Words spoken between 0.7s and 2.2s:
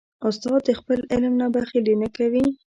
خپل علم نه بخیلي نه